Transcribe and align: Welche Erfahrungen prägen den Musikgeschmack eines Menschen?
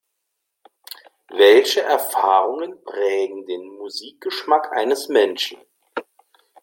Welche 1.29 1.81
Erfahrungen 1.83 2.83
prägen 2.83 3.45
den 3.45 3.67
Musikgeschmack 3.77 4.73
eines 4.75 5.09
Menschen? 5.09 5.59